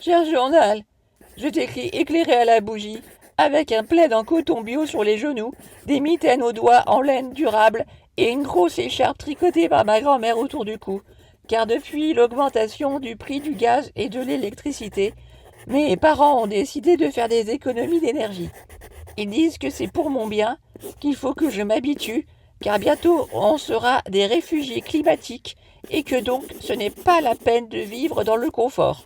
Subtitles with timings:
[0.00, 0.84] Cher journal,
[1.36, 3.02] je t'écris éclairé à la bougie,
[3.36, 5.52] avec un plaid en coton bio sur les genoux,
[5.86, 7.84] des mitaines aux doigts en laine durable
[8.16, 11.02] et une grosse écharpe tricotée par ma grand-mère autour du cou.
[11.48, 15.14] Car depuis l'augmentation du prix du gaz et de l'électricité,
[15.66, 18.50] mes parents ont décidé de faire des économies d'énergie.
[19.16, 20.58] Ils disent que c'est pour mon bien,
[21.00, 22.28] qu'il faut que je m'habitue,
[22.60, 25.56] car bientôt on sera des réfugiés climatiques
[25.90, 29.04] et que donc ce n'est pas la peine de vivre dans le confort.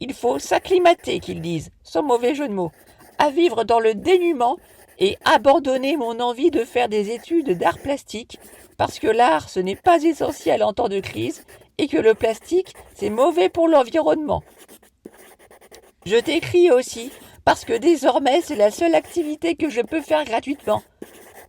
[0.00, 2.72] Il faut s'acclimater, qu'ils disent, sans mauvais jeu de mots,
[3.18, 4.56] à vivre dans le dénuement
[4.98, 8.38] et abandonner mon envie de faire des études d'art plastique,
[8.76, 11.44] parce que l'art ce n'est pas essentiel en temps de crise
[11.78, 14.42] et que le plastique c'est mauvais pour l'environnement.
[16.04, 17.10] Je t'écris aussi
[17.44, 20.82] parce que désormais c'est la seule activité que je peux faire gratuitement.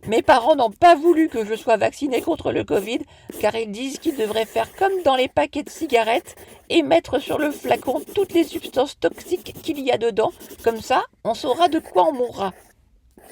[0.08, 3.00] Mes parents n'ont pas voulu que je sois vacciné contre le Covid,
[3.40, 6.34] car ils disent qu'ils devraient faire comme dans les paquets de cigarettes
[6.70, 10.32] et mettre sur le flacon toutes les substances toxiques qu'il y a dedans.
[10.64, 12.54] Comme ça, on saura de quoi on mourra.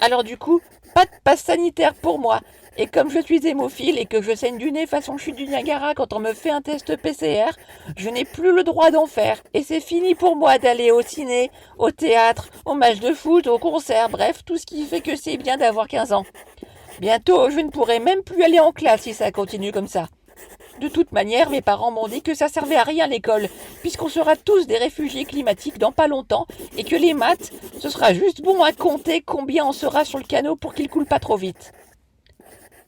[0.01, 0.61] Alors du coup,
[0.93, 2.41] pas de passe sanitaire pour moi.
[2.79, 5.95] Et comme je suis hémophile et que je saigne du nez façon chute du Niagara
[5.95, 7.49] quand on me fait un test PCR,
[7.95, 9.41] je n'ai plus le droit d'en faire.
[9.55, 13.57] Et c'est fini pour moi d'aller au ciné, au théâtre, au match de foot, au
[13.57, 16.25] concert, bref, tout ce qui fait que c'est bien d'avoir 15 ans.
[16.99, 20.07] Bientôt, je ne pourrai même plus aller en classe si ça continue comme ça.
[20.79, 23.49] De toute manière, mes parents m'ont dit que ça servait à rien l'école,
[23.81, 26.45] puisqu'on sera tous des réfugiés climatiques dans pas longtemps,
[26.77, 30.23] et que les maths, ce sera juste bon à compter combien on sera sur le
[30.23, 31.71] canot pour qu'il coule pas trop vite.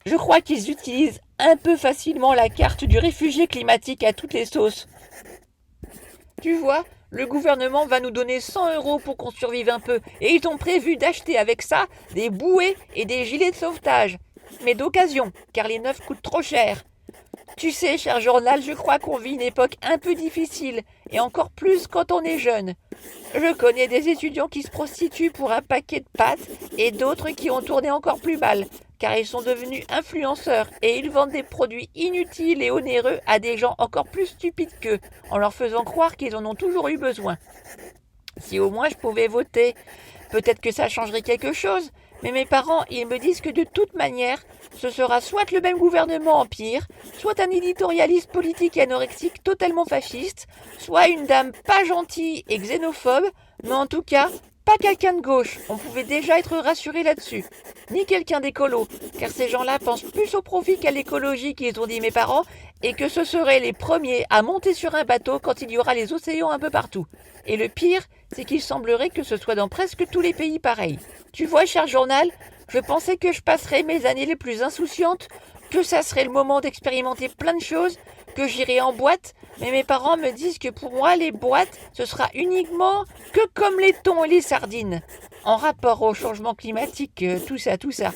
[0.05, 4.45] Je crois qu'ils utilisent un peu facilement la carte du réfugié climatique à toutes les
[4.45, 4.87] sauces.
[6.41, 10.33] Tu vois, le gouvernement va nous donner 100 euros pour qu'on survive un peu, et
[10.33, 14.17] ils ont prévu d'acheter avec ça des bouées et des gilets de sauvetage.
[14.63, 16.83] Mais d'occasion, car les neufs coûtent trop cher.
[17.57, 20.81] Tu sais, cher journal, je crois qu'on vit une époque un peu difficile,
[21.11, 22.73] et encore plus quand on est jeune.
[23.33, 27.49] Je connais des étudiants qui se prostituent pour un paquet de pâtes et d'autres qui
[27.49, 28.65] ont tourné encore plus mal,
[28.99, 33.57] car ils sont devenus influenceurs et ils vendent des produits inutiles et onéreux à des
[33.57, 34.99] gens encore plus stupides qu'eux,
[35.31, 37.37] en leur faisant croire qu'ils en ont toujours eu besoin.
[38.37, 39.73] Si au moins je pouvais voter,
[40.31, 43.93] peut-être que ça changerait quelque chose, mais mes parents, ils me disent que de toute
[43.93, 44.43] manière,
[44.75, 46.85] ce sera soit le même gouvernement en pire,
[47.17, 53.25] soit un éditorialiste politique et anorexique totalement fasciste, soit une dame pas gentille et xénophobe,
[53.63, 54.29] mais en tout cas,
[54.69, 55.57] pas quelqu'un de gauche.
[55.67, 57.43] On pouvait déjà être rassuré là-dessus.
[57.89, 58.87] Ni quelqu'un d'écolo,
[59.17, 62.43] car ces gens-là pensent plus au profit qu'à l'écologie qu'ils ont dit mes parents,
[62.83, 65.95] et que ce seraient les premiers à monter sur un bateau quand il y aura
[65.95, 67.07] les océans un peu partout.
[67.47, 70.99] Et le pire, c'est qu'il semblerait que ce soit dans presque tous les pays pareil.
[71.33, 72.29] Tu vois, cher journal,
[72.67, 75.29] je pensais que je passerais mes années les plus insouciantes,
[75.69, 77.97] que ça serait le moment d'expérimenter plein de choses,
[78.35, 82.05] que j'irais en boîte, mais mes parents me disent que pour moi, les boîtes, ce
[82.05, 85.01] sera uniquement que comme les thons et les sardines,
[85.43, 88.11] en rapport au changement climatique, euh, tout ça, tout ça.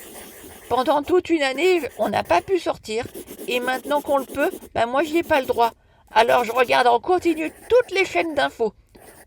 [0.70, 3.06] Pendant toute une année, on n'a pas pu sortir,
[3.48, 5.72] et maintenant qu'on le peut, ben moi j'y ai pas le droit.
[6.12, 8.74] Alors je regarde en continu toutes les chaînes d'infos.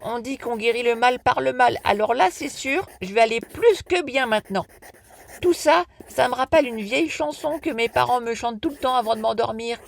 [0.01, 1.79] On dit qu'on guérit le mal par le mal.
[1.85, 4.65] Alors là, c'est sûr, je vais aller plus que bien maintenant.
[5.41, 8.77] Tout ça, ça me rappelle une vieille chanson que mes parents me chantent tout le
[8.77, 9.79] temps avant de m'endormir.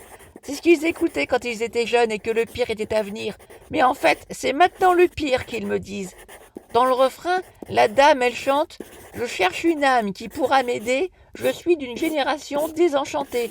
[0.43, 3.37] C'est ce qu'ils écoutaient quand ils étaient jeunes et que le pire était à venir.
[3.71, 6.15] Mais en fait, c'est maintenant le pire qu'ils me disent.
[6.75, 8.79] Dans le refrain, la dame, elle chante
[9.15, 13.51] Je cherche une âme qui pourra m'aider, je suis d'une génération désenchantée.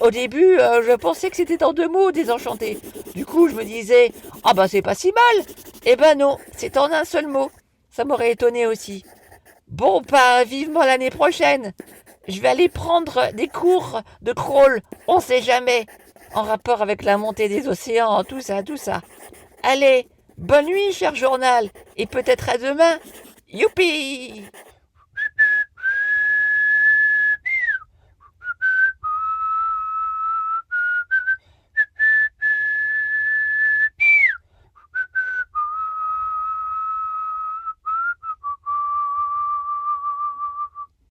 [0.00, 2.78] Au début, euh, je pensais que c'était en deux mots, désenchanté.
[3.14, 5.44] Du coup, je me disais Ah ben c'est pas si mal
[5.84, 7.50] Eh ben non, c'est en un seul mot.
[7.90, 9.04] Ça m'aurait étonné aussi.
[9.70, 11.72] Bon, pas vivement l'année prochaine.
[12.26, 15.86] Je vais aller prendre des cours de crawl, on sait jamais,
[16.34, 19.00] en rapport avec la montée des océans, tout ça, tout ça.
[19.62, 22.98] Allez, bonne nuit, cher journal, et peut-être à demain.
[23.48, 24.42] Youpi